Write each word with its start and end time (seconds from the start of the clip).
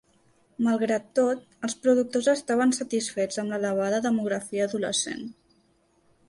Malgrat 0.67 1.03
tot, 1.19 1.43
els 1.67 1.75
productors 1.83 2.29
estaven 2.33 2.73
satisfets 2.77 3.43
amb 3.43 3.55
l'elevada 3.55 4.01
demografia 4.07 4.67
adolescent. 4.71 5.23